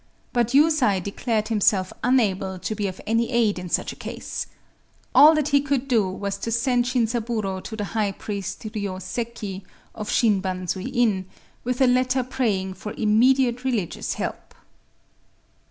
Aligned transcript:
But 0.33 0.55
Yusai 0.55 0.99
declared 0.99 1.49
himself 1.49 1.93
unable 2.03 2.57
to 2.57 2.73
be 2.73 2.87
of 2.87 2.99
any 3.05 3.29
aid 3.29 3.59
in 3.59 3.69
such 3.69 3.93
a 3.93 3.95
case. 3.95 4.47
All 5.13 5.35
that 5.35 5.49
he 5.49 5.61
could 5.61 5.87
do 5.87 6.09
was 6.09 6.39
to 6.39 6.49
send 6.51 6.85
Shinzaburō 6.85 7.61
to 7.63 7.75
the 7.75 7.83
high 7.83 8.11
priest 8.13 8.63
Ryōseki, 8.63 9.61
of 9.93 10.09
Shin 10.09 10.41
Banzui 10.41 10.91
In, 10.91 11.27
with 11.63 11.81
a 11.81 11.85
letter 11.85 12.23
praying 12.23 12.73
for 12.73 12.93
immediate 12.93 13.63
religious 13.63 14.15
help. 14.15 14.55